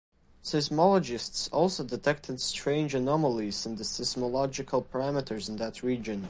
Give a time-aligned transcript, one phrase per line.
[0.43, 6.19] Seismologists also detected strange anomalies in the seismological parameters in that region.